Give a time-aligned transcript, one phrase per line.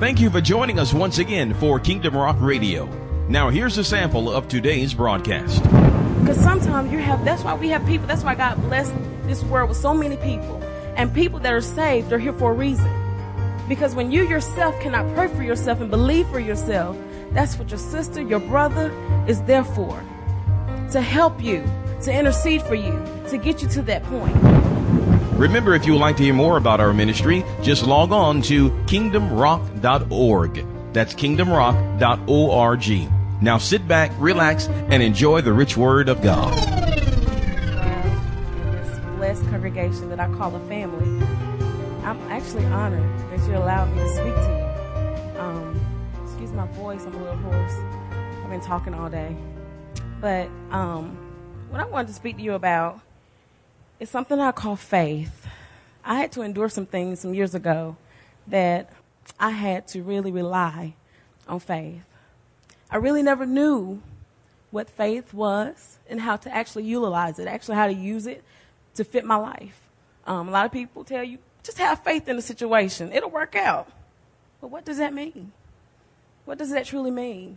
[0.00, 2.86] Thank you for joining us once again for Kingdom Rock Radio.
[3.28, 5.62] Now, here's a sample of today's broadcast.
[5.62, 9.68] Because sometimes you have, that's why we have people, that's why God blessed this world
[9.68, 10.60] with so many people.
[10.96, 12.90] And people that are saved are here for a reason.
[13.68, 16.98] Because when you yourself cannot pray for yourself and believe for yourself,
[17.30, 18.92] that's what your sister, your brother
[19.28, 20.02] is there for.
[20.90, 21.64] To help you,
[22.02, 24.73] to intercede for you, to get you to that point.
[25.36, 28.70] Remember, if you would like to hear more about our ministry, just log on to
[28.86, 30.64] kingdomrock.org.
[30.92, 33.42] That's kingdomrock.org.
[33.42, 36.54] Now sit back, relax, and enjoy the rich word of God.
[38.62, 41.26] This blessed congregation that I call a family,
[42.04, 44.46] I'm actually honored that you allowed me to speak to you.
[45.40, 45.84] Um,
[46.22, 47.74] excuse my voice, I'm a little hoarse.
[48.44, 49.34] I've been talking all day.
[50.20, 51.16] But um,
[51.70, 53.00] what I wanted to speak to you about
[54.04, 55.46] is something I call faith.
[56.04, 57.96] I had to endure some things some years ago
[58.46, 58.90] that
[59.40, 60.94] I had to really rely
[61.48, 62.04] on faith.
[62.90, 64.02] I really never knew
[64.70, 68.44] what faith was and how to actually utilize it, actually how to use it
[68.96, 69.88] to fit my life.
[70.26, 73.10] Um, a lot of people tell you, just have faith in the situation.
[73.10, 73.90] It'll work out.
[74.60, 75.52] But what does that mean?
[76.44, 77.56] What does that truly mean?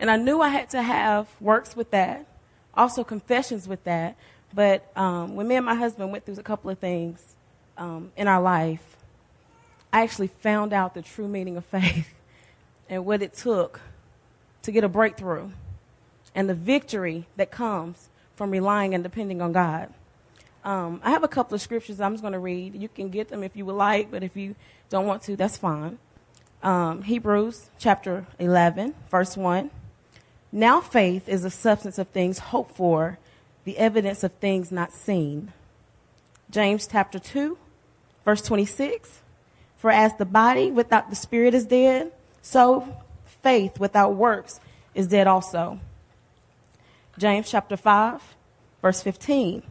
[0.00, 2.26] And I knew I had to have works with that,
[2.72, 4.16] also confessions with that.
[4.54, 7.34] But um, when me and my husband went through a couple of things
[7.76, 8.96] um, in our life,
[9.92, 12.14] I actually found out the true meaning of faith
[12.88, 13.80] and what it took
[14.62, 15.50] to get a breakthrough
[16.34, 19.92] and the victory that comes from relying and depending on God.
[20.64, 22.74] Um, I have a couple of scriptures I'm just going to read.
[22.74, 24.54] You can get them if you would like, but if you
[24.88, 25.98] don't want to, that's fine.
[26.62, 29.70] Um, Hebrews chapter 11, verse 1.
[30.50, 33.18] Now faith is the substance of things hoped for,
[33.64, 35.52] the evidence of things not seen.
[36.50, 37.58] James chapter 2,
[38.24, 39.20] verse 26.
[39.76, 42.12] For as the body without the spirit is dead,
[42.42, 42.96] so
[43.42, 44.60] faith without works
[44.94, 45.80] is dead also.
[47.18, 48.20] James chapter 5,
[48.82, 49.62] verse 15.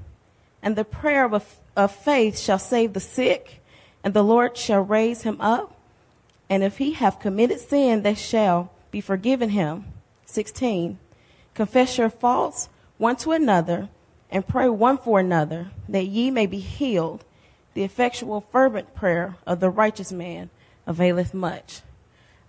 [0.61, 3.61] And the prayer of, of faith shall save the sick,
[4.03, 5.75] and the Lord shall raise him up.
[6.49, 9.85] And if he have committed sin, they shall be forgiven him.
[10.25, 10.99] 16.
[11.53, 12.69] Confess your faults
[13.03, 13.89] one to another,
[14.31, 17.25] and pray one for another, that ye may be healed.
[17.73, 20.49] The effectual, fervent prayer of the righteous man
[20.87, 21.81] availeth much.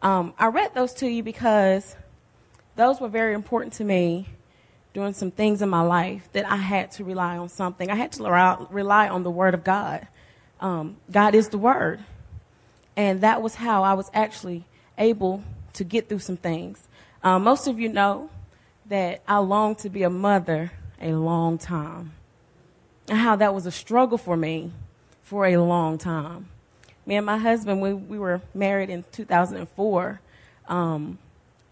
[0.00, 1.96] Um, I read those to you because
[2.76, 4.28] those were very important to me
[4.92, 7.90] doing some things in my life that I had to rely on something.
[7.90, 10.06] I had to rely on the Word of God.
[10.60, 11.98] Um, God is the Word.
[12.96, 14.66] And that was how I was actually
[14.98, 15.42] able
[15.72, 16.86] to get through some things.
[17.24, 18.30] Um, most of you know
[18.86, 22.12] that I longed to be a mother a long time.
[23.08, 24.72] And how that was a struggle for me
[25.22, 26.48] for a long time.
[27.06, 30.20] Me and my husband, we, we were married in 2004.
[30.68, 31.18] Um,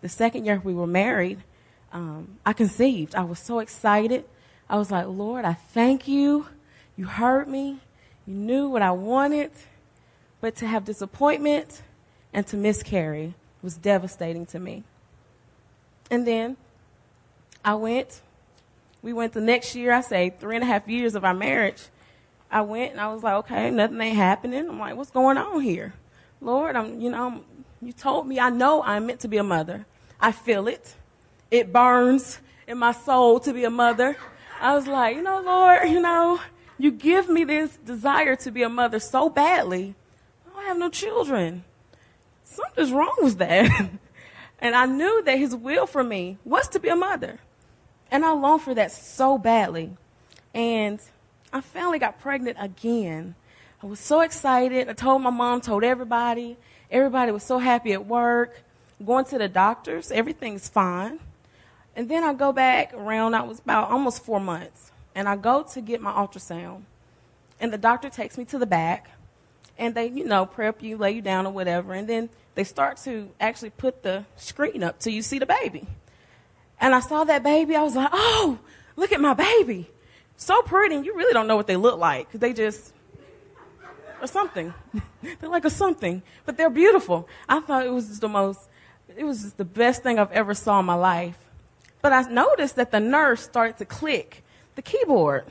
[0.02, 1.42] the second year we were married,
[1.92, 3.14] um, I conceived.
[3.14, 4.24] I was so excited.
[4.68, 6.46] I was like, Lord, I thank you.
[6.96, 7.80] You heard me.
[8.26, 9.50] You knew what I wanted.
[10.40, 11.82] But to have disappointment
[12.32, 14.82] and to miscarry was devastating to me.
[16.10, 16.56] And then
[17.64, 18.20] I went.
[19.02, 21.82] We went the next year, I say three and a half years of our marriage.
[22.50, 24.68] I went and I was like, okay, nothing ain't happening.
[24.68, 25.94] I'm like, what's going on here?
[26.40, 27.40] Lord, I'm, you know, I'm,
[27.80, 29.86] you told me I know I'm meant to be a mother.
[30.20, 30.94] I feel it
[31.52, 34.16] it burns in my soul to be a mother.
[34.58, 36.40] I was like, you know, Lord, you know,
[36.78, 39.94] you give me this desire to be a mother so badly.
[40.46, 41.64] I don't have no children.
[42.42, 43.68] Something's wrong with that.
[44.58, 47.38] and I knew that his will for me was to be a mother.
[48.12, 49.96] And I longed for that so badly.
[50.52, 51.00] And
[51.50, 53.34] I finally got pregnant again.
[53.82, 54.88] I was so excited.
[54.90, 56.58] I told my mom, told everybody.
[56.90, 58.62] Everybody was so happy at work.
[59.04, 61.20] Going to the doctors, everything's fine.
[61.96, 65.62] And then I go back around, I was about almost four months, and I go
[65.62, 66.82] to get my ultrasound.
[67.60, 69.10] And the doctor takes me to the back,
[69.78, 72.98] and they, you know, prep you, lay you down or whatever, and then they start
[72.98, 75.86] to actually put the screen up till you see the baby.
[76.82, 78.58] And I saw that baby, I was like, oh,
[78.96, 79.88] look at my baby.
[80.36, 82.92] So pretty, you really don't know what they look like, because they just
[84.20, 84.74] or something.
[85.22, 87.28] they're like a something, but they're beautiful.
[87.48, 88.68] I thought it was just the most,
[89.16, 91.38] it was just the best thing I've ever saw in my life.
[92.00, 94.42] But I noticed that the nurse started to click
[94.74, 95.44] the keyboard.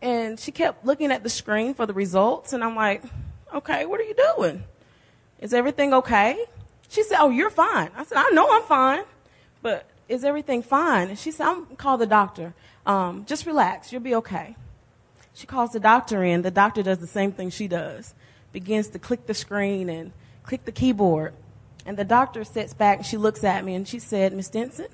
[0.00, 2.52] And she kept looking at the screen for the results.
[2.52, 3.02] And I'm like,
[3.54, 4.64] okay, what are you doing?
[5.40, 6.42] Is everything okay?
[6.88, 7.90] She said, oh, you're fine.
[7.96, 9.04] I said, I know I'm fine.
[9.60, 11.08] But is everything fine?
[11.08, 12.54] And she said, I'm call the doctor.
[12.86, 13.92] Um, just relax.
[13.92, 14.56] You'll be okay.
[15.34, 16.42] She calls the doctor in.
[16.42, 18.14] The doctor does the same thing she does.
[18.52, 20.12] Begins to click the screen and
[20.42, 21.34] click the keyboard.
[21.86, 24.88] And the doctor sits back and she looks at me and she said, Miss Denson,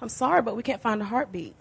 [0.00, 1.54] I'm sorry, but we can't find a heartbeat.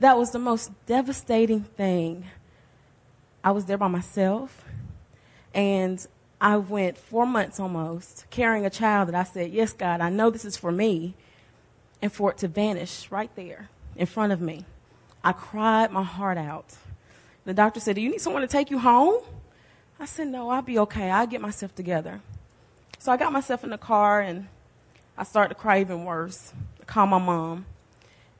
[0.00, 2.26] That was the most devastating thing.
[3.44, 4.64] I was there by myself
[5.54, 6.04] and
[6.40, 10.30] I went four months almost carrying a child that I said, Yes, God, I know
[10.30, 11.14] this is for me,
[12.02, 14.66] and for it to vanish right there in front of me.
[15.22, 16.74] I cried my heart out.
[17.44, 19.22] The doctor said, Do you need someone to take you home?
[20.00, 21.10] I said, No, I'll be okay.
[21.10, 22.20] I'll get myself together.
[22.98, 24.48] So I got myself in the car and
[25.16, 26.52] I started to cry even worse.
[26.80, 27.66] I called my mom.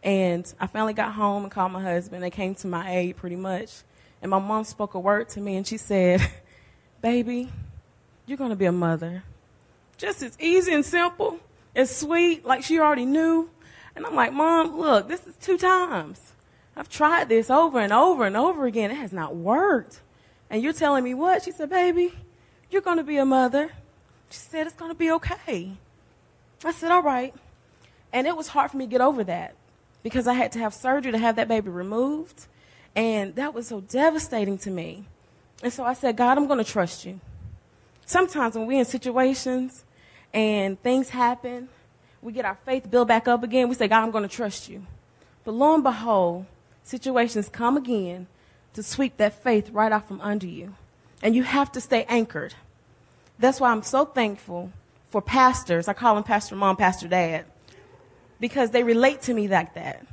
[0.02, 2.22] And I finally got home and called my husband.
[2.22, 3.82] They came to my aid pretty much.
[4.20, 6.20] And my mom spoke a word to me and she said,
[7.00, 7.50] Baby,
[8.26, 9.22] you're going to be a mother.
[9.96, 11.38] Just as easy and simple
[11.74, 13.50] and sweet, like she already knew.
[13.94, 16.32] And I'm like, Mom, look, this is two times.
[16.76, 18.90] I've tried this over and over and over again.
[18.90, 20.00] It has not worked.
[20.48, 21.42] And you're telling me what?
[21.42, 22.14] She said, Baby,
[22.70, 23.70] you're going to be a mother.
[24.30, 25.72] She said, It's going to be okay.
[26.64, 27.34] I said, All right.
[28.12, 29.54] And it was hard for me to get over that
[30.02, 32.46] because I had to have surgery to have that baby removed.
[32.94, 35.04] And that was so devastating to me.
[35.62, 37.20] And so I said, God, I'm going to trust you.
[38.04, 39.84] Sometimes when we're in situations
[40.32, 41.68] and things happen,
[42.20, 43.68] we get our faith built back up again.
[43.68, 44.86] We say, God, I'm going to trust you.
[45.44, 46.46] But lo and behold,
[46.84, 48.26] situations come again
[48.74, 50.74] to sweep that faith right off from under you.
[51.22, 52.54] And you have to stay anchored.
[53.38, 54.72] That's why I'm so thankful
[55.10, 55.88] for pastors.
[55.88, 57.44] I call them Pastor Mom, Pastor Dad,
[58.40, 60.06] because they relate to me like that.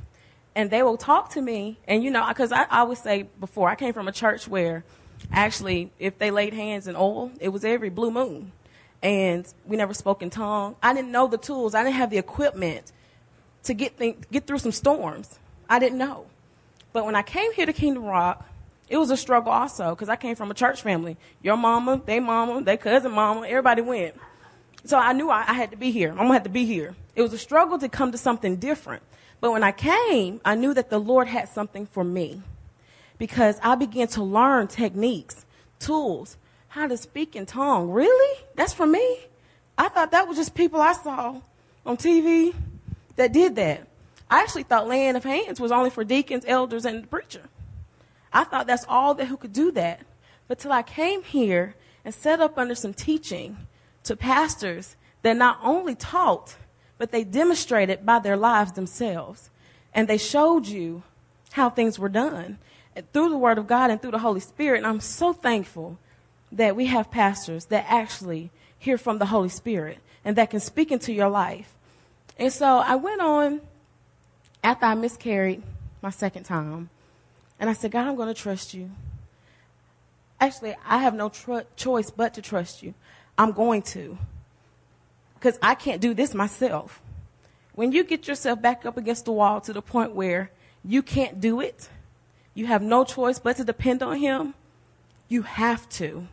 [0.54, 1.78] And they will talk to me.
[1.86, 4.84] And, you know, because I, I always say before, I came from a church where
[5.32, 8.52] actually, if they laid hands in oil, it was every blue moon.
[9.02, 10.76] And we never spoke in tongue.
[10.82, 11.74] I didn't know the tools.
[11.74, 12.92] I didn't have the equipment
[13.64, 15.38] to get, th- get through some storms.
[15.68, 16.26] I didn't know.
[16.92, 18.46] But when I came here to Kingdom Rock,
[18.88, 21.16] it was a struggle also because I came from a church family.
[21.42, 24.16] Your mama, they mama, they cousin mama, everybody went.
[24.84, 26.10] So I knew I, I had to be here.
[26.10, 26.96] I'm gonna have to be here.
[27.14, 29.02] It was a struggle to come to something different.
[29.40, 32.42] But when I came, I knew that the Lord had something for me
[33.16, 35.46] because I began to learn techniques,
[35.78, 36.36] tools,
[36.70, 37.90] how to speak in tongue.
[37.90, 38.40] Really?
[38.54, 39.18] That's for me?
[39.76, 41.40] I thought that was just people I saw
[41.84, 42.54] on TV
[43.16, 43.86] that did that.
[44.30, 47.42] I actually thought laying of hands was only for deacons, elders, and the preacher.
[48.32, 50.02] I thought that's all that who could do that.
[50.46, 51.74] But till I came here
[52.04, 53.56] and set up under some teaching
[54.04, 56.56] to pastors that not only taught,
[56.98, 59.50] but they demonstrated by their lives themselves.
[59.92, 61.02] And they showed you
[61.52, 62.58] how things were done
[63.12, 64.78] through the Word of God and through the Holy Spirit.
[64.78, 65.98] And I'm so thankful
[66.52, 70.90] that we have pastors that actually hear from the Holy Spirit and that can speak
[70.90, 71.72] into your life.
[72.38, 73.60] And so I went on
[74.64, 75.62] after I miscarried
[76.02, 76.90] my second time.
[77.58, 78.90] And I said, God, I'm going to trust you.
[80.40, 82.94] Actually, I have no tr- choice but to trust you.
[83.36, 84.16] I'm going to.
[85.34, 87.00] Because I can't do this myself.
[87.74, 90.50] When you get yourself back up against the wall to the point where
[90.82, 91.88] you can't do it,
[92.54, 94.54] you have no choice but to depend on Him,
[95.28, 96.26] you have to.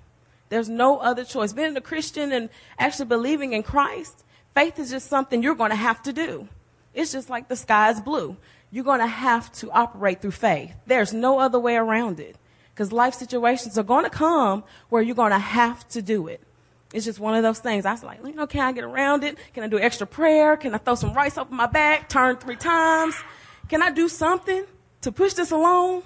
[0.49, 1.53] There's no other choice.
[1.53, 2.49] Being a Christian and
[2.79, 4.23] actually believing in Christ,
[4.53, 6.47] faith is just something you're going to have to do.
[6.93, 8.37] It's just like the sky is blue.
[8.71, 10.73] You're going to have to operate through faith.
[10.85, 12.37] There's no other way around it.
[12.73, 16.41] Because life situations are going to come where you're going to have to do it.
[16.93, 17.85] It's just one of those things.
[17.85, 19.37] I was like, you know, can I get around it?
[19.53, 20.55] Can I do extra prayer?
[20.55, 23.15] Can I throw some rice over my back, turn three times?
[23.67, 24.65] Can I do something
[25.01, 26.03] to push this along?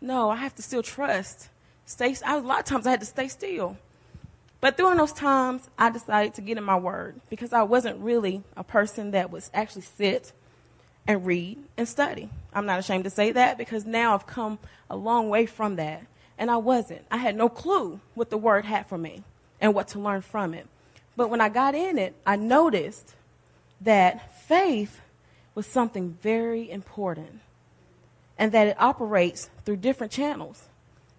[0.00, 1.48] No, I have to still trust.
[1.90, 2.14] Stay.
[2.24, 3.76] I, a lot of times I had to stay still.
[4.60, 8.44] But during those times, I decided to get in my word because I wasn't really
[8.56, 10.32] a person that was actually sit
[11.08, 12.30] and read and study.
[12.54, 16.04] I'm not ashamed to say that because now I've come a long way from that.
[16.38, 17.04] And I wasn't.
[17.10, 19.24] I had no clue what the word had for me
[19.60, 20.68] and what to learn from it.
[21.16, 23.16] But when I got in it, I noticed
[23.80, 25.00] that faith
[25.56, 27.40] was something very important
[28.38, 30.68] and that it operates through different channels.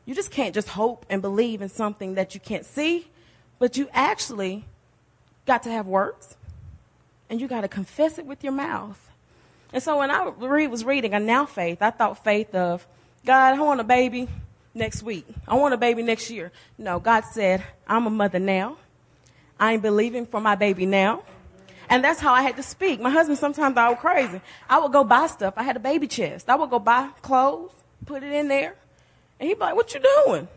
[0.06, 3.08] You just can't just hope and believe in something that you can't see,
[3.60, 4.66] but you actually
[5.46, 6.36] got to have works
[7.30, 9.00] and you got to confess it with your mouth.
[9.74, 12.86] And so when I was reading a now faith, I thought faith of,
[13.26, 14.28] God, I want a baby
[14.74, 15.26] next week.
[15.48, 16.52] I want a baby next year.
[16.78, 18.78] No, God said, I'm a mother now.
[19.60, 21.24] I ain't believing for my baby now.
[21.90, 23.00] And that's how I had to speak.
[23.00, 24.42] My husband sometimes thought I was crazy.
[24.70, 25.54] I would go buy stuff.
[25.58, 26.50] I had a baby chest.
[26.50, 27.72] I would go buy clothes,
[28.06, 28.76] put it in there.
[29.42, 30.48] And be like, what you doing?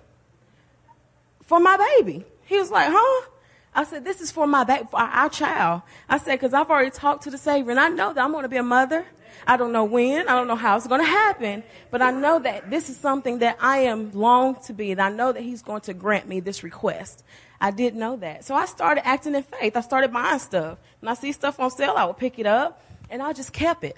[1.47, 2.25] For my baby.
[2.45, 3.29] He was like, huh?
[3.75, 5.83] I said, this is for my baby, for our child.
[6.07, 8.43] I said, because I've already talked to the Savior and I know that I'm going
[8.43, 9.07] to be a mother.
[9.47, 10.29] I don't know when.
[10.29, 11.65] I don't know how it's going to happen.
[11.91, 14.93] But I know that this is something that I am long to be.
[14.93, 17.25] And I know that He's going to grant me this request.
[17.61, 18.45] I didn't know that.
[18.45, 19.77] So I started acting in faith.
[19.77, 20.77] I started buying stuff.
[21.01, 23.83] When I see stuff on sale, I would pick it up and I just kept
[23.83, 23.97] it.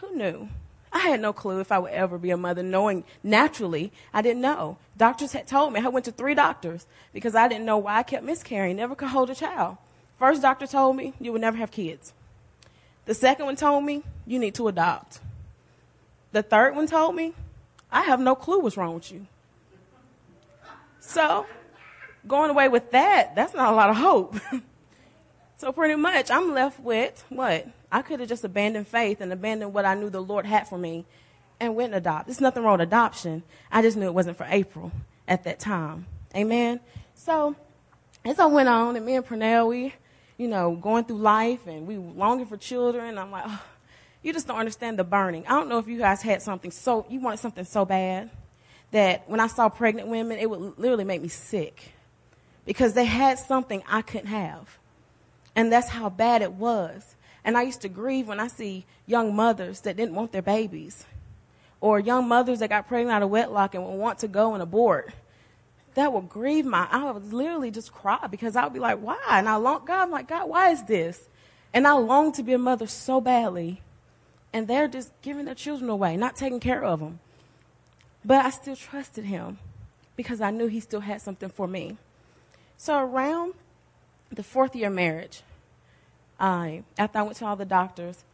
[0.00, 0.48] Who knew?
[0.98, 4.42] I had no clue if I would ever be a mother, knowing naturally, I didn't
[4.42, 4.78] know.
[4.96, 8.02] Doctors had told me, I went to three doctors because I didn't know why I
[8.02, 9.76] kept miscarrying, never could hold a child.
[10.18, 12.12] First doctor told me, you would never have kids.
[13.04, 15.20] The second one told me, you need to adopt.
[16.32, 17.32] The third one told me,
[17.92, 19.24] I have no clue what's wrong with you.
[20.98, 21.46] So,
[22.26, 24.36] going away with that, that's not a lot of hope.
[25.58, 27.68] so, pretty much, I'm left with what?
[27.90, 30.78] I could have just abandoned faith and abandoned what I knew the Lord had for
[30.78, 31.06] me
[31.60, 32.26] and went and adopt.
[32.26, 33.42] There's nothing wrong with adoption.
[33.70, 34.92] I just knew it wasn't for April
[35.26, 36.06] at that time.
[36.34, 36.80] Amen.
[37.14, 37.56] So
[38.24, 39.94] as I went on, and me and Pernell, we,
[40.36, 43.18] you know, going through life and we longing for children.
[43.18, 43.62] I'm like, oh,
[44.22, 45.46] you just don't understand the burning.
[45.46, 48.30] I don't know if you guys had something so you wanted something so bad
[48.90, 51.92] that when I saw pregnant women, it would literally make me sick
[52.64, 54.78] because they had something I couldn't have.
[55.56, 57.16] And that's how bad it was.
[57.48, 61.06] And I used to grieve when I see young mothers that didn't want their babies,
[61.80, 64.62] or young mothers that got pregnant out of wedlock and would want to go and
[64.62, 65.14] abort.
[65.94, 66.86] That would grieve my.
[66.90, 70.02] I would literally just cry because I would be like, "Why?" And I long God,
[70.02, 71.26] I'm like, "God, why is this?"
[71.72, 73.80] And I long to be a mother so badly,
[74.52, 77.18] and they're just giving their children away, not taking care of them.
[78.26, 79.56] But I still trusted Him
[80.16, 81.96] because I knew He still had something for me.
[82.76, 83.54] So around
[84.30, 85.42] the fourth year marriage,
[86.38, 88.24] After I went to all the doctors,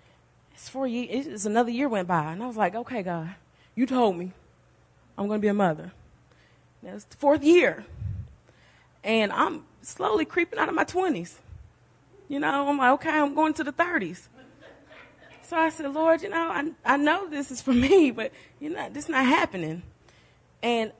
[0.53, 2.33] it's four years, it's another year went by.
[2.33, 3.35] And I was like, okay, God,
[3.75, 4.33] you told me
[5.17, 5.93] I'm going to be a mother.
[6.83, 7.85] Now it's the fourth year.
[9.03, 11.35] And I'm slowly creeping out of my 20s.
[12.29, 14.29] You know, I'm like, okay, I'm going to the 30s.
[15.43, 18.71] So I said, Lord, you know, I, I know this is for me, but you
[18.71, 19.83] know, this is not happening.
[20.63, 20.93] And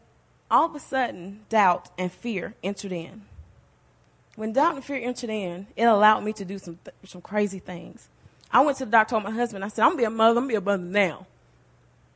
[0.51, 3.23] all of a sudden, doubt and fear entered in.
[4.37, 7.61] When doubt and fear entered in, it allowed me to do some, th- some crazy
[7.61, 8.09] things.
[8.51, 10.11] I went to the doctor, told my husband, I said, I'm going to be a
[10.11, 11.27] mother, I'm going to be a mother now.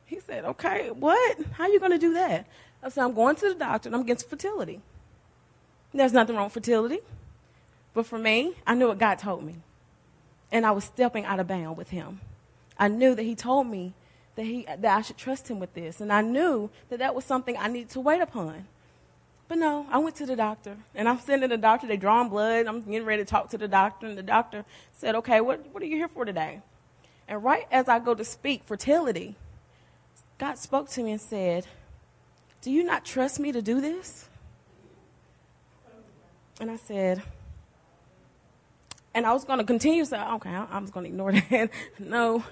[0.05, 1.37] He said, okay, what?
[1.53, 2.45] How are you going to do that?
[2.81, 4.81] I said, I'm going to the doctor and I'm against fertility.
[5.93, 6.99] There's nothing wrong with fertility.
[7.93, 9.55] But for me, I knew what God told me.
[10.51, 12.21] And I was stepping out of bound with him.
[12.77, 13.93] I knew that he told me
[14.35, 15.99] that, he, that I should trust him with this.
[15.99, 18.65] And I knew that that was something I needed to wait upon.
[19.49, 21.87] But no, I went to the doctor, and I'm sitting in the doctor.
[21.87, 22.67] They drawing blood.
[22.67, 24.63] I'm getting ready to talk to the doctor, and the doctor
[24.93, 26.61] said, "Okay, what what are you here for today?"
[27.27, 29.35] And right as I go to speak fertility,
[30.37, 31.65] God spoke to me and said,
[32.61, 34.29] "Do you not trust me to do this?"
[36.61, 37.23] And I said,
[39.15, 41.71] and I was going to continue to say, "Okay, I'm was going to ignore that.
[41.97, 42.43] no,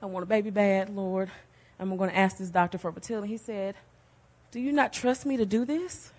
[0.00, 1.30] I want a baby bad, Lord.
[1.78, 3.74] I'm going to ask this doctor for fertility." He said,
[4.52, 6.12] "Do you not trust me to do this?"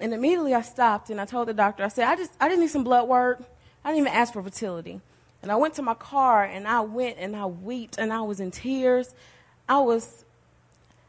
[0.00, 2.60] And immediately I stopped and I told the doctor, I said, I just, I just
[2.60, 3.42] need some blood work.
[3.84, 5.00] I didn't even ask for fertility.
[5.42, 8.40] And I went to my car and I went and I wept and I was
[8.40, 9.14] in tears.
[9.68, 10.24] I was,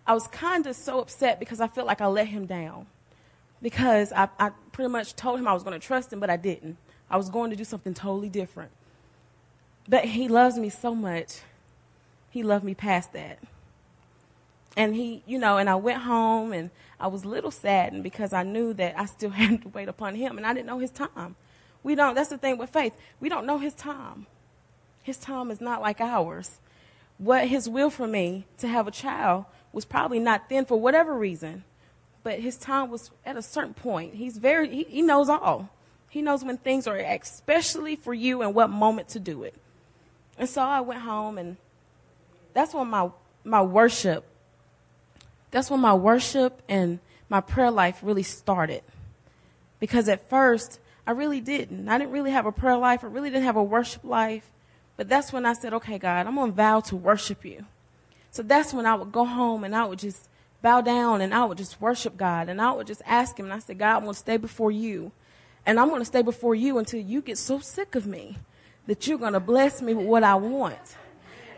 [0.06, 2.88] I was kind of so upset because I felt like I let him down.
[3.62, 6.38] Because I, I pretty much told him I was going to trust him, but I
[6.38, 6.77] didn't.
[7.10, 8.72] I was going to do something totally different.
[9.89, 11.41] But he loves me so much.
[12.29, 13.39] He loved me past that.
[14.77, 16.69] And he, you know, and I went home and
[17.00, 20.15] I was a little saddened because I knew that I still had to wait upon
[20.15, 21.36] him and I didn't know his time.
[21.84, 22.93] We don't, that's the thing with faith.
[23.19, 24.27] We don't know his time.
[25.01, 26.60] His time is not like ours.
[27.17, 31.13] What his will for me to have a child was probably not then for whatever
[31.13, 31.63] reason,
[32.24, 34.13] but his time was at a certain point.
[34.13, 35.69] He's very, he, he knows all.
[36.10, 39.55] He knows when things are especially for you and what moment to do it.
[40.38, 41.57] And so I went home and
[42.53, 43.10] that's when my,
[43.43, 44.24] my worship
[45.51, 47.00] that's when my worship and
[47.30, 48.84] my prayer life really started.
[49.80, 51.88] Because at first, I really didn't.
[51.88, 53.04] I didn't really have a prayer life.
[53.04, 54.50] I really didn't have a worship life.
[54.98, 57.66] But that's when I said, okay, God, I'm going to vow to worship you.
[58.32, 60.27] So that's when I would go home and I would just
[60.62, 63.46] bow down and I would just worship God and I would just ask Him.
[63.46, 65.12] And I said, God, I'm going to stay before you.
[65.66, 68.38] And I'm going to stay before you until you get so sick of me
[68.88, 70.98] that you're going to bless me with what I want.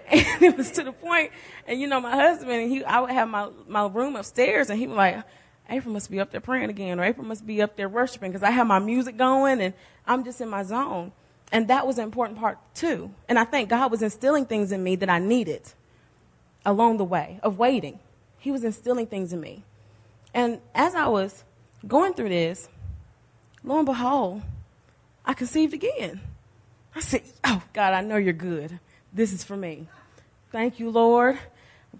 [0.11, 1.31] And it was to the point,
[1.67, 4.87] and you know, my husband, he, I would have my, my room upstairs, and he
[4.87, 5.23] was like,
[5.69, 8.41] April must be up there praying again, or April must be up there worshiping, because
[8.41, 9.73] I have my music going, and
[10.07, 11.11] I'm just in my zone.
[11.51, 13.11] And that was an important part, too.
[13.27, 15.61] And I think God was instilling things in me that I needed
[16.65, 17.99] along the way of waiting.
[18.39, 19.63] He was instilling things in me.
[20.33, 21.43] And as I was
[21.87, 22.67] going through this,
[23.63, 24.41] lo and behold,
[25.25, 26.21] I conceived again.
[26.95, 28.79] I said, Oh, God, I know you're good.
[29.13, 29.87] This is for me.
[30.51, 31.37] Thank you, Lord.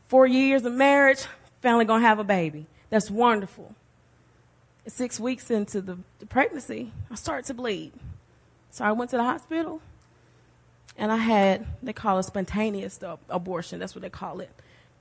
[0.08, 1.26] Four years of marriage,
[1.62, 2.66] finally gonna have a baby.
[2.90, 3.76] That's wonderful.
[4.88, 7.92] Six weeks into the, the pregnancy, I started to bleed.
[8.72, 9.82] So I went to the hospital
[10.98, 13.80] and I had, they call it spontaneous abortion.
[13.80, 14.50] That's what they call it.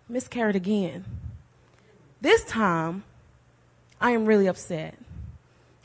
[0.09, 1.05] Miscarried again.
[2.21, 3.05] This time,
[4.01, 4.97] I am really upset.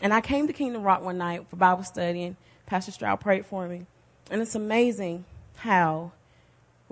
[0.02, 3.46] And I came to Kingdom Rock one night for Bible study, and Pastor Stroud prayed
[3.46, 3.86] for me.
[4.30, 5.26] And it's amazing
[5.58, 6.12] how,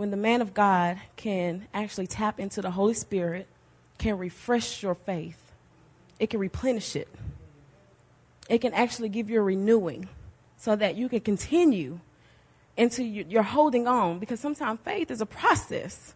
[0.01, 3.45] when the man of God can actually tap into the Holy Spirit,
[3.99, 5.51] can refresh your faith,
[6.17, 7.07] it can replenish it.
[8.49, 10.09] It can actually give you a renewing
[10.57, 11.99] so that you can continue
[12.75, 16.15] into you're holding on because sometimes faith is a process.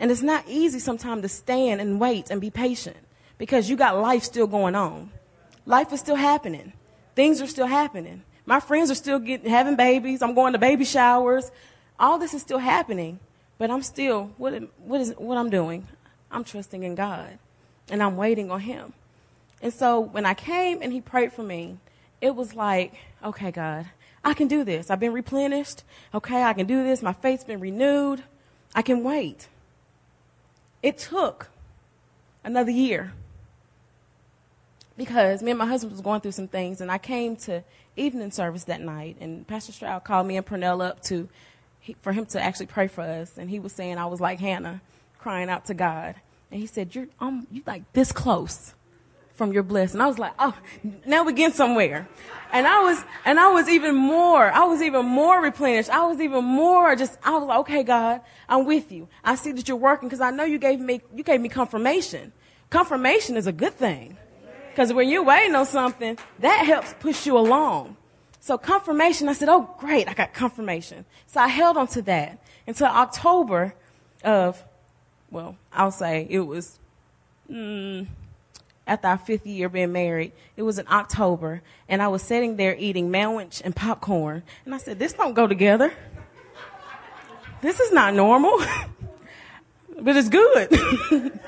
[0.00, 2.96] And it's not easy sometimes to stand and wait and be patient
[3.38, 5.12] because you got life still going on.
[5.64, 6.72] Life is still happening.
[7.14, 8.24] Things are still happening.
[8.46, 10.22] My friends are still getting, having babies.
[10.22, 11.52] I'm going to baby showers.
[11.98, 13.20] All this is still happening,
[13.58, 15.88] but I'm still, what, what is, what I'm doing?
[16.30, 17.38] I'm trusting in God
[17.88, 18.92] and I'm waiting on Him.
[19.62, 21.78] And so when I came and He prayed for me,
[22.20, 23.86] it was like, okay, God,
[24.24, 24.90] I can do this.
[24.90, 25.84] I've been replenished.
[26.12, 27.02] Okay, I can do this.
[27.02, 28.22] My faith's been renewed.
[28.74, 29.48] I can wait.
[30.82, 31.48] It took
[32.44, 33.12] another year
[34.96, 37.62] because me and my husband was going through some things, and I came to
[37.96, 41.28] evening service that night, and Pastor Stroud called me and Pernell up to
[42.02, 44.80] for him to actually pray for us, and he was saying I was like Hannah,
[45.18, 46.14] crying out to God,
[46.50, 48.74] and he said, "You're um, you like this close
[49.34, 50.56] from your blessing." And I was like, "Oh,
[51.04, 52.08] now we get somewhere,"
[52.52, 55.90] and I was and I was even more, I was even more replenished.
[55.90, 59.08] I was even more just, I was like, "Okay, God, I'm with you.
[59.24, 62.32] I see that you're working because I know you gave me you gave me confirmation.
[62.70, 64.16] Confirmation is a good thing."
[64.70, 67.96] Because when you're waiting on something, that helps push you along.
[68.46, 71.04] So confirmation, I said, oh, great, I got confirmation.
[71.26, 73.74] So I held on to that until October
[74.22, 74.62] of,
[75.32, 76.78] well, I'll say it was
[77.50, 78.06] mm,
[78.86, 80.30] after our fifth year being married.
[80.56, 84.78] It was in October, and I was sitting there eating manwich and popcorn, and I
[84.78, 85.92] said, this don't go together.
[87.62, 88.56] This is not normal,
[90.00, 90.72] but it's good.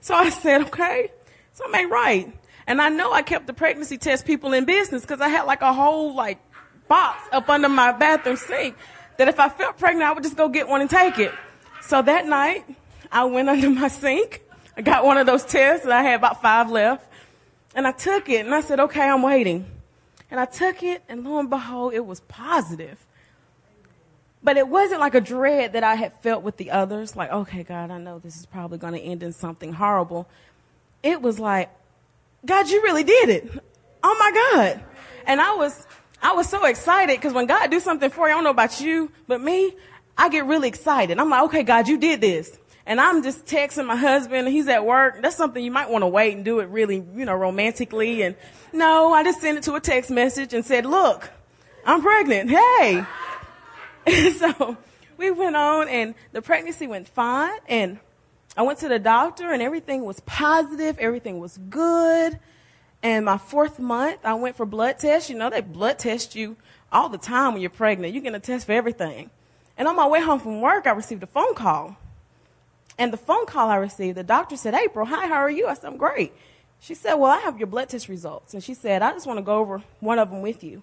[0.00, 1.10] so I said, okay,
[1.52, 2.32] something ain't right.
[2.66, 5.62] And I know I kept the pregnancy test people in business because I had like
[5.62, 6.38] a whole like
[6.88, 8.76] box up under my bathroom sink
[9.18, 11.32] that if I felt pregnant, I would just go get one and take it.
[11.82, 12.64] So that night,
[13.10, 14.42] I went under my sink.
[14.76, 17.06] I got one of those tests and I had about five left.
[17.74, 19.66] And I took it and I said, okay, I'm waiting.
[20.30, 23.04] And I took it and lo and behold, it was positive.
[24.42, 27.14] But it wasn't like a dread that I had felt with the others.
[27.14, 30.28] Like, okay, God, I know this is probably going to end in something horrible.
[31.02, 31.70] It was like,
[32.44, 33.50] God, you really did it.
[34.02, 34.84] Oh my God.
[35.26, 35.86] And I was,
[36.20, 38.80] I was so excited because when God do something for you, I don't know about
[38.80, 39.74] you, but me,
[40.16, 41.18] I get really excited.
[41.18, 42.58] I'm like, okay, God, you did this.
[42.84, 45.22] And I'm just texting my husband, and he's at work.
[45.22, 48.22] That's something you might want to wait and do it really, you know, romantically.
[48.22, 48.34] And
[48.72, 51.30] no, I just sent it to a text message and said, look,
[51.84, 52.50] I'm pregnant.
[52.50, 53.04] Hey.
[54.36, 54.76] So
[55.16, 58.00] we went on and the pregnancy went fine and
[58.56, 62.38] I went to the doctor and everything was positive, everything was good.
[63.02, 65.28] And my fourth month, I went for blood tests.
[65.28, 66.56] You know, they blood test you
[66.92, 68.14] all the time when you're pregnant.
[68.14, 69.30] You get a test for everything.
[69.76, 71.96] And on my way home from work, I received a phone call.
[72.98, 75.66] And the phone call I received, the doctor said, April, hi, how are you?
[75.66, 76.32] I said, I'm great.
[76.78, 78.54] She said, Well, I have your blood test results.
[78.54, 80.82] And she said, I just want to go over one of them with you.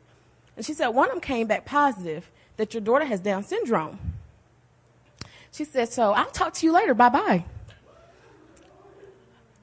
[0.58, 4.00] And she said, One of them came back positive that your daughter has Down syndrome.
[5.52, 6.94] She said, So I'll talk to you later.
[6.94, 7.46] Bye bye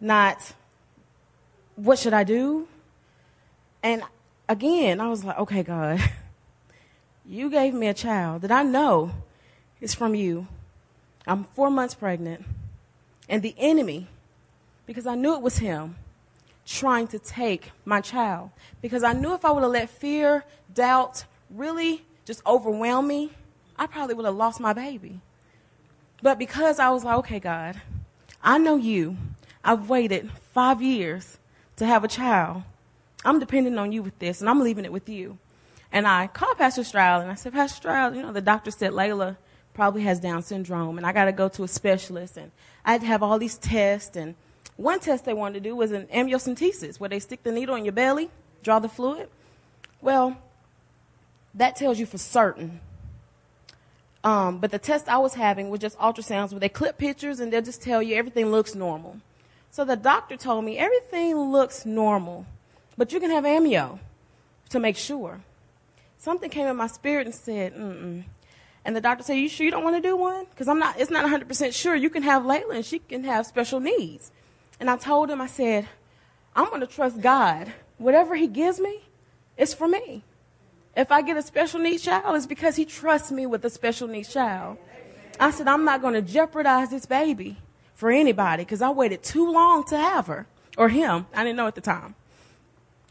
[0.06, 0.54] not
[1.74, 2.66] what should I do?
[3.82, 4.02] And
[4.48, 6.00] again, I was like, okay, God,
[7.26, 9.10] you gave me a child that I know
[9.80, 10.46] is from you.
[11.26, 12.44] I'm four months pregnant.
[13.28, 14.06] And the enemy,
[14.86, 15.96] because I knew it was him,
[16.64, 18.50] trying to take my child.
[18.80, 23.32] Because I knew if I would have let fear, doubt really just overwhelm me,
[23.76, 25.20] I probably would have lost my baby.
[26.22, 27.80] But because I was like, okay, God,
[28.42, 29.16] I know you.
[29.66, 31.38] I've waited five years
[31.74, 32.62] to have a child.
[33.24, 35.38] I'm depending on you with this, and I'm leaving it with you.
[35.90, 38.92] And I called Pastor Stroud, and I said, Pastor Stroud, you know, the doctor said
[38.92, 39.36] Layla
[39.74, 42.52] probably has Down syndrome, and I got to go to a specialist, and
[42.84, 44.16] I had to have all these tests.
[44.16, 44.36] And
[44.76, 47.84] one test they wanted to do was an amniocentesis, where they stick the needle in
[47.84, 48.30] your belly,
[48.62, 49.28] draw the fluid.
[50.00, 50.36] Well,
[51.54, 52.80] that tells you for certain.
[54.22, 57.52] Um, but the test I was having was just ultrasounds where they clip pictures and
[57.52, 59.20] they'll just tell you everything looks normal.
[59.76, 62.46] So the doctor told me everything looks normal,
[62.96, 63.98] but you can have amnio.
[64.70, 65.42] to make sure.
[66.16, 68.24] Something came in my spirit and said, mm-mm.
[68.86, 70.46] And the doctor said, you sure you don't want to do one?
[70.48, 71.94] Because I'm not, it's not 100% sure.
[71.94, 74.32] You can have Layla and she can have special needs.
[74.80, 75.86] And I told him, I said,
[76.54, 77.70] I'm going to trust God.
[77.98, 79.02] Whatever he gives me,
[79.58, 80.24] it's for me.
[80.96, 84.08] If I get a special needs child, it's because he trusts me with a special
[84.08, 84.78] needs child.
[85.38, 87.58] I said, I'm not going to jeopardize this baby
[87.96, 90.46] for anybody because I waited too long to have her
[90.78, 91.26] or him.
[91.34, 92.14] I didn't know at the time.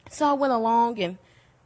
[0.09, 1.17] So I went along and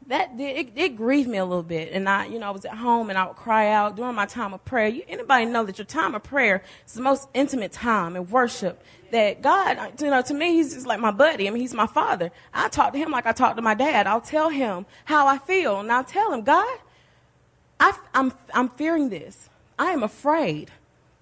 [0.08, 1.92] that did, it, it, grieved me a little bit.
[1.92, 4.26] And I, you know, I was at home and I would cry out during my
[4.26, 4.88] time of prayer.
[4.88, 8.82] You, anybody know that your time of prayer is the most intimate time in worship
[9.12, 11.48] that God, you know, to me, he's just like my buddy.
[11.48, 12.32] I mean, he's my father.
[12.54, 14.08] I talk to him like I talk to my dad.
[14.08, 16.80] I'll tell him how I feel and I'll tell him, God,
[17.80, 19.50] I, I'm, I'm fearing this.
[19.78, 20.72] I am afraid.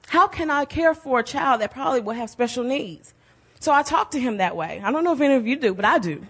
[0.07, 3.13] How can I care for a child that probably will have special needs?
[3.59, 4.81] So I talk to him that way.
[4.83, 6.25] I don't know if any of you do, but I do.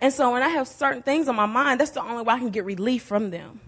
[0.00, 2.38] And so when I have certain things on my mind, that's the only way I
[2.38, 3.60] can get relief from them.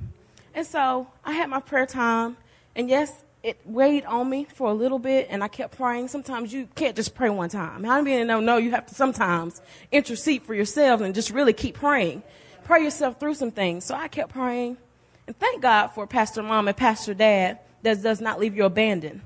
[0.55, 2.37] And so I had my prayer time,
[2.74, 6.09] and yes, it weighed on me for a little bit, and I kept praying.
[6.09, 7.85] Sometimes you can't just pray one time.
[7.85, 8.40] How many know?
[8.40, 9.61] No, you have to sometimes
[9.92, 12.22] intercede for yourself and just really keep praying.
[12.64, 13.85] Pray yourself through some things.
[13.85, 14.79] So I kept praying,
[15.27, 19.20] and thank God for Pastor Mom and Pastor Dad that does not leave you abandoned.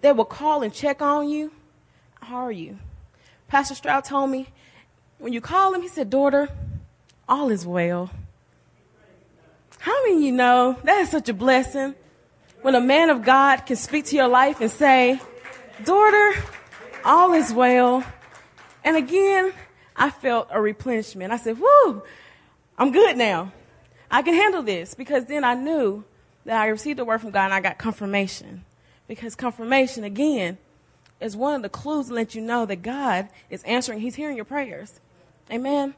[0.00, 1.52] They will call and check on you.
[2.20, 2.78] How are you?
[3.48, 4.48] Pastor Stroud told me
[5.18, 6.48] when you call him, he said, Daughter,
[7.28, 8.10] all is well.
[9.78, 11.94] How many of you know that is such a blessing
[12.62, 15.20] when a man of God can speak to your life and say,
[15.84, 16.32] Daughter,
[17.04, 18.04] all is well.
[18.82, 19.52] And again,
[19.96, 21.32] I felt a replenishment.
[21.32, 22.02] I said, Whoo,
[22.78, 23.52] I'm good now.
[24.10, 26.04] I can handle this because then I knew
[26.44, 28.64] that I received a word from God and I got confirmation.
[29.08, 30.58] Because confirmation, again,
[31.20, 34.36] is one of the clues to let you know that God is answering, He's hearing
[34.36, 35.00] your prayers.
[35.50, 35.94] Amen.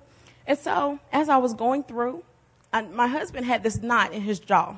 [0.46, 2.22] And so, as I was going through,
[2.72, 4.76] I, my husband had this knot in his jaw.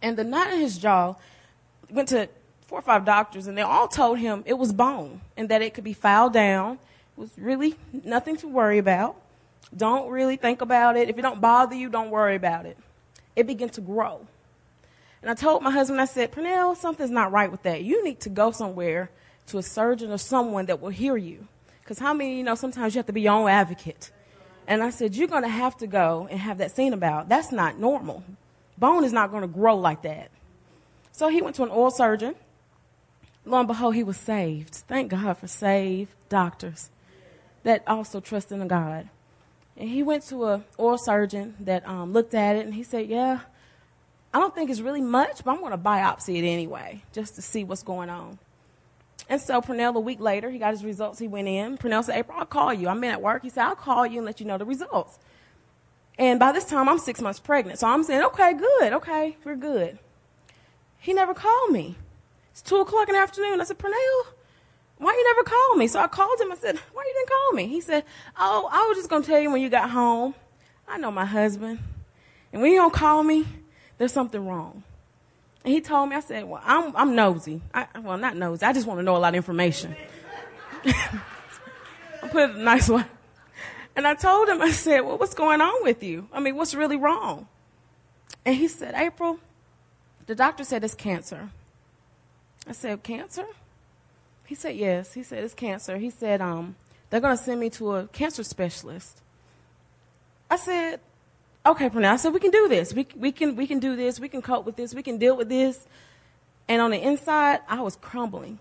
[0.00, 1.16] And the knot in his jaw
[1.90, 2.28] went to
[2.66, 5.74] four or five doctors, and they all told him it was bone and that it
[5.74, 6.78] could be filed down.
[7.16, 9.16] It was really nothing to worry about.
[9.76, 11.08] Don't really think about it.
[11.08, 12.78] If it don't bother you, don't worry about it.
[13.36, 14.26] It began to grow.
[15.22, 17.84] And I told my husband, I said, Pernell, something's not right with that.
[17.84, 19.10] You need to go somewhere
[19.46, 21.46] to a surgeon or someone that will hear you.
[21.80, 24.10] Because how many, you know, sometimes you have to be your own advocate.
[24.66, 27.28] And I said, You're going to have to go and have that seen about.
[27.28, 28.24] That's not normal.
[28.78, 30.30] Bone is not going to grow like that.
[31.12, 32.34] So he went to an oral surgeon.
[33.44, 34.74] Lo and behold, he was saved.
[34.74, 36.90] Thank God for saved doctors
[37.64, 39.08] that also trust in God.
[39.76, 43.08] And he went to a oral surgeon that um, looked at it and he said,
[43.08, 43.40] Yeah,
[44.34, 47.42] I don't think it's really much, but I'm going to biopsy it anyway, just to
[47.42, 48.38] see what's going on.
[49.28, 51.18] And so Pernell, a week later, he got his results.
[51.18, 51.78] He went in.
[51.78, 52.88] Pernell said, April, I'll call you.
[52.88, 53.42] I'm in at work.
[53.42, 55.18] He said, I'll call you and let you know the results.
[56.18, 57.78] And by this time, I'm six months pregnant.
[57.78, 58.92] So I'm saying, okay, good.
[58.94, 59.98] Okay, we're good.
[60.98, 61.96] He never called me.
[62.50, 63.60] It's 2 o'clock in the afternoon.
[63.60, 64.26] I said, Pernell,
[64.98, 65.88] why you never called me?
[65.88, 66.52] So I called him.
[66.52, 67.66] I said, why you didn't call me?
[67.66, 68.04] He said,
[68.38, 70.34] oh, I was just going to tell you when you got home.
[70.86, 71.78] I know my husband.
[72.52, 73.46] And when you don't call me,
[74.02, 74.82] there's something wrong.
[75.64, 77.60] And he told me, I said, well, I'm, I'm nosy.
[77.72, 78.66] I, well, not nosy.
[78.66, 79.94] I just want to know a lot of information.
[80.84, 81.20] I
[82.28, 83.04] put it a nice way.
[83.94, 86.26] And I told him, I said, well, what's going on with you?
[86.32, 87.46] I mean, what's really wrong?
[88.44, 89.38] And he said, April,
[90.26, 91.50] the doctor said it's cancer.
[92.66, 93.44] I said, cancer?
[94.46, 95.14] He said, yes.
[95.14, 95.96] He said, it's cancer.
[95.96, 96.74] He said, um,
[97.08, 99.20] they're going to send me to a cancer specialist.
[100.50, 100.98] I said,
[101.64, 102.92] okay, Pernell, I said, we can do this.
[102.92, 104.18] We, we, can, we can do this.
[104.18, 104.94] We can cope with this.
[104.94, 105.86] We can deal with this.
[106.68, 108.58] And on the inside, I was crumbling.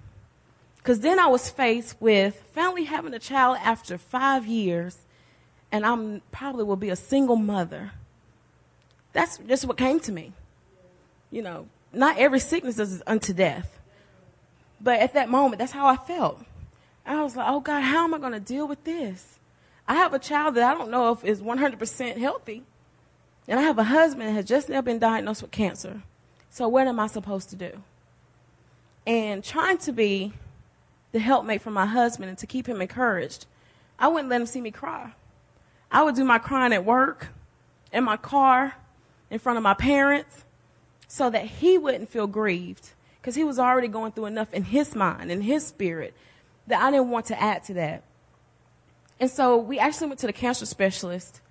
[0.77, 4.97] Because then I was faced with finally having a child after five years,
[5.71, 7.91] and I'm probably will be a single mother.
[9.13, 10.33] That's just what came to me.
[11.29, 13.79] You know, not every sickness is unto death.
[14.79, 16.43] But at that moment, that's how I felt.
[17.05, 19.39] I was like, oh God, how am I going to deal with this?
[19.87, 22.63] I have a child that I don't know if is 100% healthy.
[23.47, 26.01] And I have a husband that has just now been diagnosed with cancer.
[26.49, 27.81] So what am I supposed to do?
[29.05, 30.33] And trying to be
[31.11, 33.45] the helpmate for my husband and to keep him encouraged,
[33.97, 35.13] I wouldn't let him see me cry.
[35.91, 37.29] I would do my crying at work,
[37.91, 38.75] in my car,
[39.29, 40.45] in front of my parents,
[41.07, 42.91] so that he wouldn't feel grieved.
[43.19, 46.13] Because he was already going through enough in his mind, in his spirit,
[46.67, 48.03] that I didn't want to add to that.
[49.19, 51.41] And so we actually went to the cancer specialist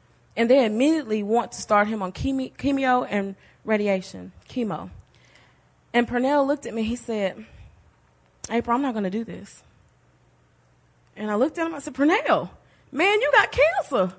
[0.40, 4.88] and they immediately want to start him on chemo, and radiation, chemo.
[5.92, 6.82] And Pernell looked at me.
[6.82, 7.44] He said,
[8.50, 9.62] April, I'm not going to do this.
[11.14, 11.74] And I looked at him.
[11.74, 12.48] I said, Pernell,
[12.90, 14.14] man, you got cancer.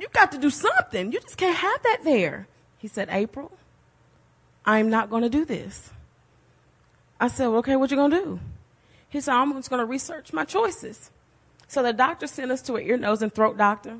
[0.00, 1.12] you got to do something.
[1.12, 2.48] You just can't have that there.
[2.78, 3.52] He said, April,
[4.64, 5.90] I'm not going to do this.
[7.20, 8.40] I said, well, okay, what you going to do?
[9.10, 11.10] He said, I'm just going to research my choices.
[11.68, 13.98] So the doctor sent us to an ear, nose, and throat doctor.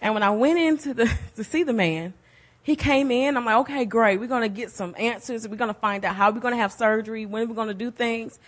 [0.00, 2.14] And when I went in to, the, to see the man,
[2.62, 3.36] he came in.
[3.36, 4.20] I'm like, okay, great.
[4.20, 5.48] We're going to get some answers.
[5.48, 7.74] We're going to find out how we're going to have surgery, when we're going to
[7.74, 8.38] do things.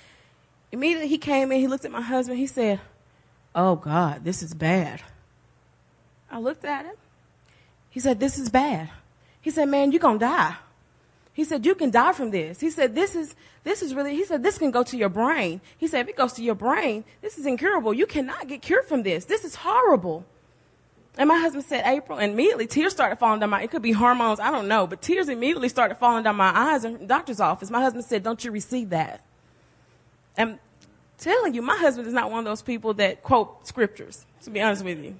[0.73, 1.61] Immediately he came in.
[1.61, 2.39] He looked at my husband.
[2.39, 2.81] He said,
[3.55, 5.03] oh, God, this is bad.
[6.31, 6.95] I looked at him.
[7.91, 8.91] He said, this is bad.
[9.41, 10.57] He said, man, you're going to die.
[11.35, 12.61] He said, you can die from this.
[12.61, 15.61] He said, this is, this is really, he said, this can go to your brain.
[15.77, 17.93] He said, if it goes to your brain, this is incurable.
[17.93, 19.25] You cannot get cured from this.
[19.25, 20.25] This is horrible.
[21.19, 23.93] And my husband said, April, and immediately tears started falling down my, it could be
[23.93, 27.71] hormones, I don't know, but tears immediately started falling down my eyes in doctor's office.
[27.71, 29.25] My husband said, don't you receive that?
[30.37, 30.59] And
[31.19, 34.61] telling you, my husband is not one of those people that quote scriptures, to be
[34.61, 35.17] honest with you.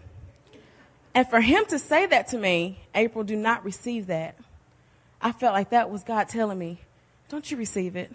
[1.15, 4.37] And for him to say that to me, April, do not receive that.
[5.25, 6.81] I felt like that was God telling me,
[7.31, 8.13] don't you receive it.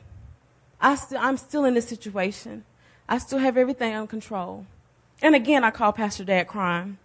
[0.80, 2.64] I st- I'm still in this situation.
[3.10, 4.68] I still have everything under control.
[5.20, 7.00] And again, I call Pastor Dad crying.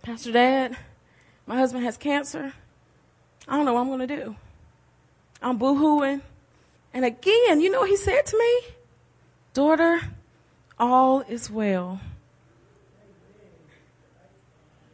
[0.00, 0.74] Pastor Dad,
[1.46, 2.54] my husband has cancer.
[3.46, 4.36] I don't know what I'm going to do.
[5.42, 6.22] I'm boohooing.
[6.94, 8.60] And again, you know what he said to me?
[9.52, 10.00] Daughter,
[10.78, 12.00] all is well.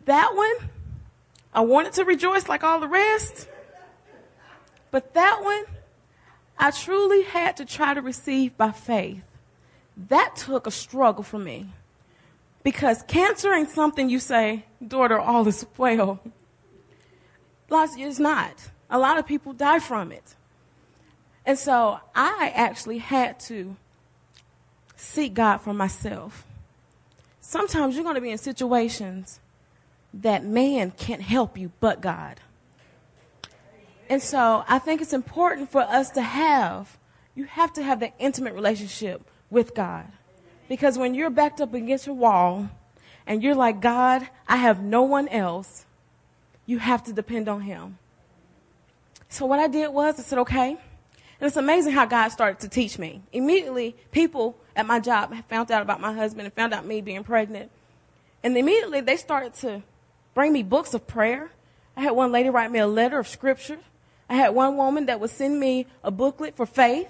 [0.07, 0.69] That one,
[1.55, 3.49] I wanted to rejoice like all the rest.
[4.95, 5.65] But that one,
[6.57, 9.25] I truly had to try to receive by faith.
[9.97, 11.73] That took a struggle for me.
[12.63, 16.21] Because cancer ain't something you say, daughter, all is well.
[17.69, 18.71] It's not.
[18.89, 20.37] A lot of people die from it.
[21.45, 23.75] And so I actually had to
[24.95, 26.47] seek God for myself.
[27.41, 29.41] Sometimes you're going to be in situations
[30.13, 32.39] that man can't help you but God.
[34.09, 36.99] And so I think it's important for us to have,
[37.35, 40.07] you have to have that intimate relationship with God.
[40.69, 42.69] Because when you're backed up against a wall
[43.27, 45.87] and you're like, God, I have no one else,
[46.67, 47.99] you have to depend on Him.
[49.29, 50.71] So what I did was I said, okay.
[50.71, 53.23] And it's amazing how God started to teach me.
[53.33, 57.25] Immediately, people at my job found out about my husband and found out me being
[57.25, 57.71] pregnant.
[58.43, 59.83] And immediately they started to
[60.35, 61.51] bring me books of prayer.
[61.97, 63.79] I had one lady write me a letter of scripture.
[64.29, 67.09] I had one woman that would send me a booklet for faith.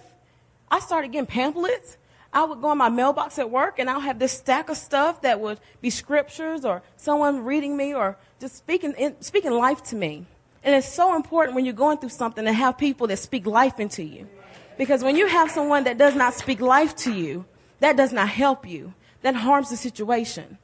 [0.71, 1.97] I started getting pamphlets
[2.35, 5.23] I would go in my mailbox at work and I'll have this stack of stuff
[5.23, 10.27] that would be scriptures or someone reading me or just speaking, speaking life to me.
[10.65, 13.79] And it's so important when you're going through something to have people that speak life
[13.79, 14.29] into you.
[14.77, 17.45] Because when you have someone that does not speak life to you,
[17.79, 18.93] that does not help you.
[19.23, 20.59] That harms the situation.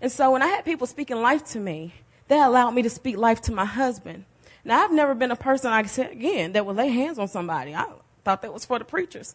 [0.00, 1.92] And so when I had people speaking life to me,
[2.28, 4.24] that allowed me to speak life to my husband.
[4.64, 7.74] Now I've never been a person, I said again, that would lay hands on somebody.
[7.74, 7.86] I
[8.24, 9.34] thought that was for the preachers.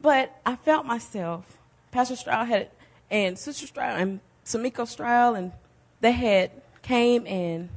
[0.00, 1.58] But I felt myself.
[1.92, 2.70] Pastor Stroud had,
[3.10, 5.52] and Sister Stroud and Samiko Stroud, and
[6.00, 6.50] they had
[6.82, 7.68] came and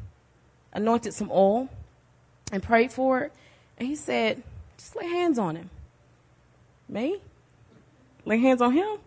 [0.71, 1.69] anointed some oil
[2.51, 3.33] and prayed for it.
[3.77, 4.41] And he said,
[4.77, 5.69] just lay hands on him.
[6.87, 7.19] Me?
[8.25, 8.97] Lay hands on him?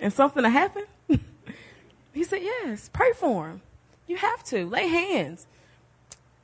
[0.00, 0.84] And something to happen?
[2.12, 3.62] he said, yes, pray for him.
[4.06, 4.66] You have to.
[4.66, 5.46] Lay hands.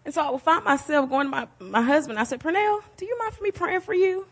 [0.04, 2.18] And so I would find myself going to my, my husband.
[2.18, 4.26] I said, Pernell, do you mind for me praying for you?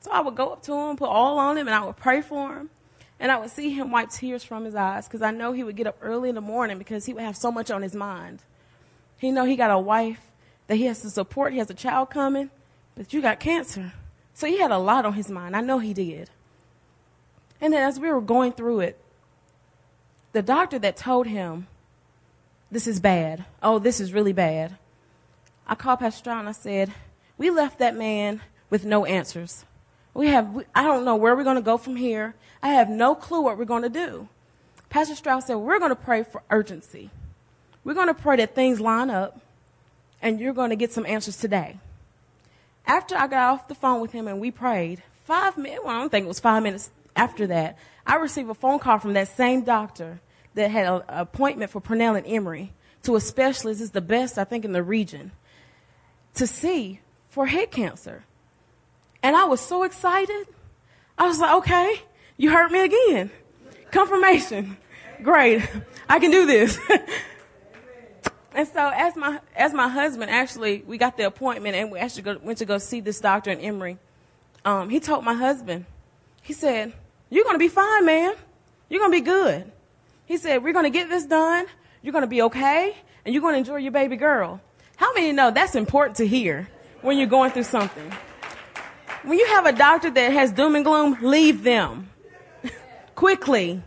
[0.00, 2.20] So I would go up to him, put all on him, and I would pray
[2.20, 2.70] for him.
[3.20, 5.76] And I would see him wipe tears from his eyes because I know he would
[5.76, 8.42] get up early in the morning because he would have so much on his mind.
[9.16, 10.20] He know he got a wife
[10.68, 11.52] that he has to support.
[11.52, 12.50] He has a child coming,
[12.94, 13.92] but you got cancer.
[14.34, 15.56] So he had a lot on his mind.
[15.56, 16.30] I know he did.
[17.60, 19.00] And then as we were going through it,
[20.32, 21.66] the doctor that told him,
[22.70, 23.44] this is bad.
[23.62, 24.76] Oh, this is really bad.
[25.68, 26.92] I called Pastor and I said,
[27.36, 29.64] we left that man with no answers.
[30.14, 32.34] We have, I don't know where we're going to go from here.
[32.62, 34.28] I have no clue what we're going to do.
[34.88, 37.10] Pastor Stroud said, We're going to pray for urgency.
[37.84, 39.40] We're going to pray that things line up
[40.20, 41.78] and you're going to get some answers today.
[42.86, 46.00] After I got off the phone with him and we prayed, five minutes, well, I
[46.00, 49.28] don't think it was five minutes after that, I received a phone call from that
[49.28, 50.20] same doctor
[50.54, 54.44] that had an appointment for Pernell and Emory to a specialist, is the best, I
[54.44, 55.30] think, in the region,
[56.34, 58.24] to see for head cancer.
[59.22, 60.46] And I was so excited.
[61.16, 62.02] I was like, okay,
[62.36, 63.30] you heard me again.
[63.90, 64.76] Confirmation.
[65.22, 65.68] Great.
[66.08, 66.78] I can do this.
[68.54, 72.22] and so as my, as my husband actually, we got the appointment and we actually
[72.22, 73.98] go, went to go see this doctor in Emory.
[74.64, 75.86] Um, he told my husband,
[76.42, 76.92] he said,
[77.30, 78.34] you're going to be fine, man.
[78.88, 79.70] You're going to be good.
[80.26, 81.66] He said, we're going to get this done.
[82.02, 84.60] You're going to be okay and you're going to enjoy your baby girl.
[84.98, 86.68] How many know that's important to hear
[87.02, 88.12] when you're going through something?
[89.22, 92.10] When you have a doctor that has doom and gloom, leave them
[93.14, 93.80] quickly.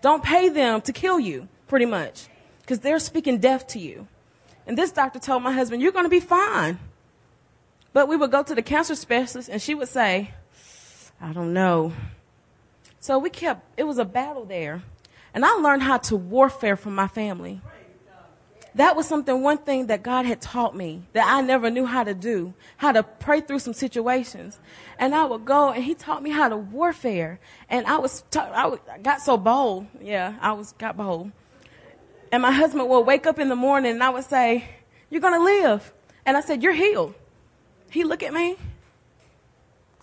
[0.00, 2.28] Don't pay them to kill you, pretty much,
[2.62, 4.08] because they're speaking death to you.
[4.66, 6.78] And this doctor told my husband, You're going to be fine.
[7.92, 10.32] But we would go to the cancer specialist and she would say,
[11.20, 11.92] I don't know.
[13.00, 14.82] So we kept, it was a battle there.
[15.34, 17.60] And I learned how to warfare for my family.
[18.76, 22.02] That was something, one thing that God had taught me that I never knew how
[22.02, 24.58] to do, how to pray through some situations.
[24.98, 27.38] And I would go and he taught me how to warfare.
[27.68, 29.86] And I was, t- I, w- I got so bold.
[30.00, 31.30] Yeah, I was, got bold.
[32.32, 34.68] And my husband would wake up in the morning and I would say,
[35.08, 35.92] you're going to live.
[36.26, 37.14] And I said, you're healed.
[37.90, 38.56] He looked at me.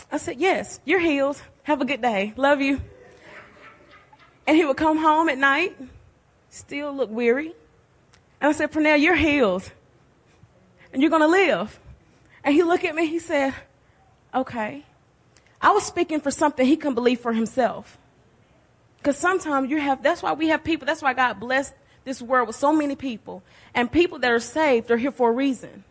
[0.09, 1.41] I said, yes, you're healed.
[1.63, 2.33] Have a good day.
[2.37, 2.79] Love you.
[4.47, 5.77] And he would come home at night,
[6.49, 7.53] still look weary.
[8.41, 9.71] And I said, Pernell, you're healed.
[10.91, 11.79] And you're going to live.
[12.43, 13.53] And he looked at me, he said,
[14.33, 14.83] okay.
[15.61, 17.99] I was speaking for something he couldn't believe for himself.
[18.97, 21.73] Because sometimes you have, that's why we have people, that's why God blessed
[22.03, 23.43] this world with so many people.
[23.75, 25.83] And people that are saved are here for a reason.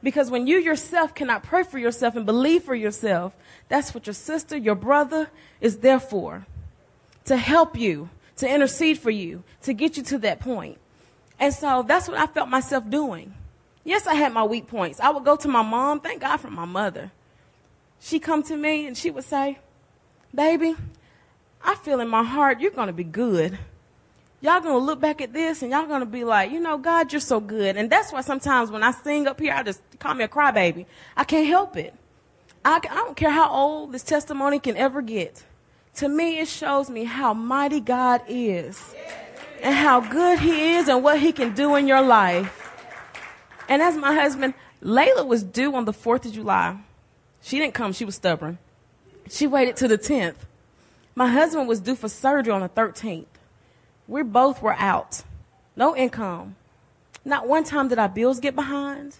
[0.00, 3.32] Because when you yourself cannot pray for yourself and believe for yourself,
[3.68, 5.28] that's what your sister, your brother
[5.60, 6.46] is there for.
[7.24, 10.78] To help you, to intercede for you, to get you to that point.
[11.38, 13.34] And so that's what I felt myself doing.
[13.84, 15.00] Yes, I had my weak points.
[15.00, 17.10] I would go to my mom, thank God for my mother.
[18.00, 19.58] She'd come to me and she would say,
[20.34, 20.76] Baby,
[21.64, 23.58] I feel in my heart you're going to be good.
[24.40, 26.78] Y'all going to look back at this and y'all going to be like, you know,
[26.78, 27.76] God, you're so good.
[27.76, 30.86] And that's why sometimes when I sing up here, I just call me a crybaby.
[31.16, 31.92] I can't help it.
[32.64, 35.42] I, I don't care how old this testimony can ever get.
[35.94, 38.94] To me, it shows me how mighty God is
[39.62, 42.54] and how good he is and what he can do in your life.
[43.68, 46.78] And as my husband, Layla was due on the 4th of July.
[47.42, 48.58] She didn't come, she was stubborn.
[49.28, 50.36] She waited to the 10th.
[51.14, 53.26] My husband was due for surgery on the 13th.
[54.06, 55.22] We both were out.
[55.76, 56.56] No income.
[57.24, 59.16] Not one time did our bills get behind.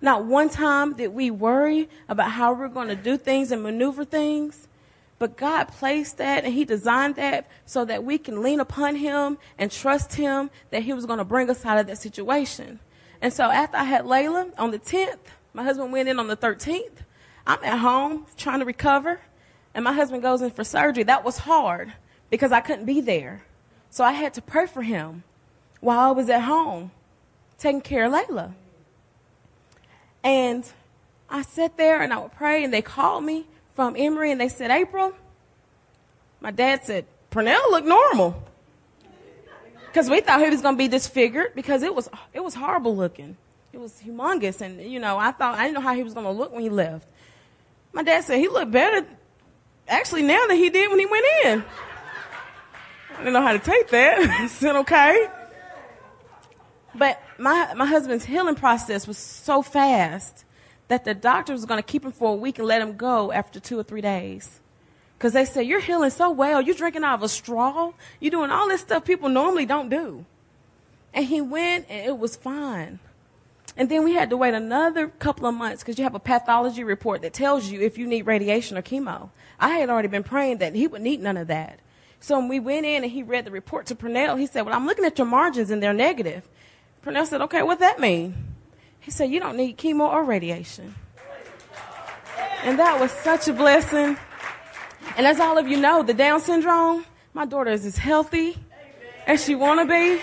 [0.00, 4.04] Not one time did we worry about how we're going to do things and maneuver
[4.04, 4.68] things.
[5.18, 9.38] But God placed that and He designed that so that we can lean upon Him
[9.58, 12.80] and trust Him that He was going to bring us out of that situation.
[13.22, 15.18] And so after I had Layla on the 10th,
[15.54, 16.98] my husband went in on the 13th.
[17.46, 19.20] I'm at home trying to recover,
[19.74, 21.04] and my husband goes in for surgery.
[21.04, 21.92] That was hard
[22.28, 23.44] because I couldn't be there.
[23.88, 25.22] So I had to pray for him
[25.80, 26.90] while I was at home
[27.58, 28.52] taking care of Layla.
[30.22, 30.70] And
[31.30, 34.48] I sat there and I would pray, and they called me from Emory and they
[34.48, 35.12] said, April,
[36.40, 38.42] my dad said, Pernell looked normal.
[39.86, 42.96] Because we thought he was going to be disfigured because it was, it was horrible
[42.96, 43.36] looking.
[43.72, 44.62] It was humongous.
[44.62, 46.62] And, you know, I thought, I didn't know how he was going to look when
[46.62, 47.06] he left.
[47.92, 49.06] My dad said he looked better
[49.86, 51.64] actually now than he did when he went in.
[53.12, 54.18] I didn't know how to take that.
[54.40, 55.28] I said, okay.
[56.94, 60.45] But my, my husband's healing process was so fast
[60.88, 63.32] that the doctor was going to keep him for a week and let him go
[63.32, 64.60] after two or three days.
[65.18, 66.60] Because they said, You're healing so well.
[66.60, 67.92] You're drinking out of a straw.
[68.20, 70.24] You're doing all this stuff people normally don't do.
[71.14, 72.98] And he went, and it was fine.
[73.76, 76.82] And then we had to wait another couple of months because you have a pathology
[76.84, 79.30] report that tells you if you need radiation or chemo.
[79.60, 81.80] I had already been praying that he would need none of that.
[82.20, 84.74] So when we went in and he read the report to Pernell, he said, Well,
[84.74, 86.48] I'm looking at your margins and they're negative.
[87.04, 88.55] Pernell said, Okay, what that mean?
[89.06, 90.96] He said, You don't need chemo or radiation.
[92.64, 94.18] And that was such a blessing.
[95.16, 98.58] And as all of you know, the Down syndrome, my daughter is as healthy
[99.24, 100.20] as she want to be.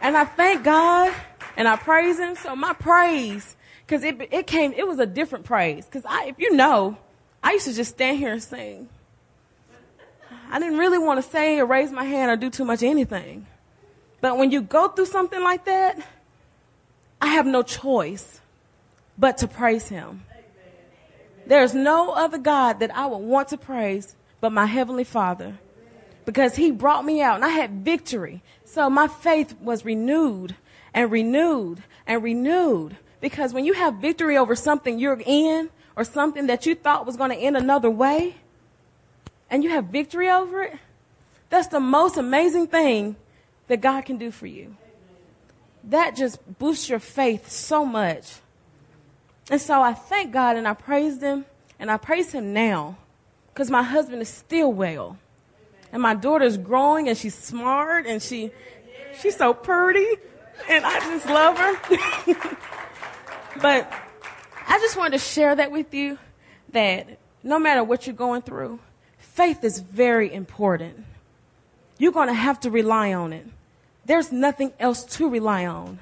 [0.00, 1.14] And I thank God
[1.58, 2.34] and I praise Him.
[2.34, 5.84] So my praise, because it, it came, it was a different praise.
[5.84, 6.96] Because I, if you know,
[7.42, 8.88] I used to just stand here and sing.
[10.50, 13.46] I didn't really want to say or raise my hand or do too much anything.
[14.22, 16.00] But when you go through something like that,
[17.22, 18.40] I have no choice
[19.16, 20.24] but to praise him.
[21.46, 25.58] There's no other God that I would want to praise but my heavenly father
[26.24, 28.42] because he brought me out and I had victory.
[28.64, 30.56] So my faith was renewed
[30.92, 36.48] and renewed and renewed because when you have victory over something you're in or something
[36.48, 38.34] that you thought was going to end another way
[39.48, 40.76] and you have victory over it,
[41.50, 43.14] that's the most amazing thing
[43.68, 44.76] that God can do for you
[45.84, 48.34] that just boosts your faith so much.
[49.50, 51.44] And so I thank God and I praise Him
[51.78, 52.96] and I praise Him now
[53.48, 55.18] because my husband is still well.
[55.92, 58.50] And my daughter's growing and she's smart and she,
[59.20, 60.20] She's so pretty,
[60.68, 62.56] and I just love her.
[63.60, 63.92] but
[64.66, 66.18] I just wanted to share that with you
[66.70, 68.78] that no matter what you're going through,
[69.18, 71.04] faith is very important.
[71.98, 73.46] You're going to have to rely on it.
[74.04, 76.00] There's nothing else to rely on.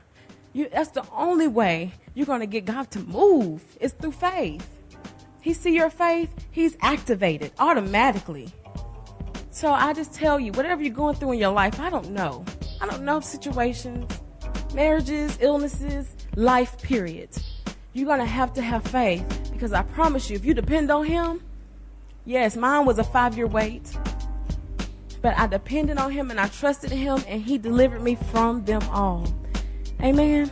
[0.52, 4.66] You, that's the only way you're going to get God to move is through faith.
[5.40, 8.52] He see your faith, he's activated automatically.
[9.50, 12.44] So I just tell you, whatever you're going through in your life, I don't know.
[12.80, 14.10] I don't know situations,
[14.74, 17.44] marriages, illnesses, life periods.
[17.92, 21.04] You're going to have to have faith because I promise you, if you depend on
[21.04, 21.42] him,
[22.24, 23.94] yes, mine was a five year wait,
[25.22, 28.82] but I depended on him and I trusted him and he delivered me from them
[28.90, 29.26] all.
[30.02, 30.50] Amen.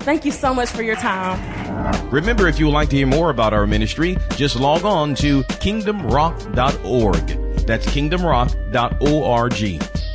[0.00, 2.10] Thank you so much for your time.
[2.10, 5.42] Remember, if you would like to hear more about our ministry, just log on to
[5.44, 7.66] kingdomrock.org.
[7.66, 10.11] That's kingdomrock.org.